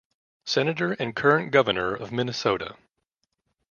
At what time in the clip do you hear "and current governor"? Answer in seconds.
0.93-1.93